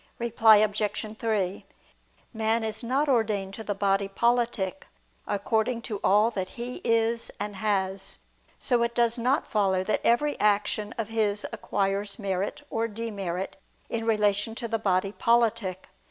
Reply 0.17 0.55
Obj. 0.57 1.15
3: 1.19 1.63
Man 2.33 2.63
is 2.63 2.81
not 2.81 3.07
ordained 3.07 3.53
to 3.53 3.63
the 3.63 3.75
body 3.75 4.07
politic, 4.07 4.87
according 5.27 5.83
to 5.83 5.99
all 6.03 6.31
that 6.31 6.49
he 6.57 6.81
is 6.83 7.29
and 7.39 7.57
has; 7.57 8.17
and 8.17 8.55
so 8.57 8.81
it 8.81 8.95
does 8.95 9.19
not 9.19 9.45
follow 9.45 9.83
that 9.83 10.01
every 10.03 10.39
action 10.39 10.95
of 10.97 11.09
his 11.09 11.45
acquires 11.53 12.17
merit 12.17 12.63
or 12.71 12.87
demerit 12.87 13.57
in 13.89 14.05
relation 14.07 14.55
to 14.55 14.67
the 14.67 14.79
body 14.79 15.11
politic. 15.11 15.87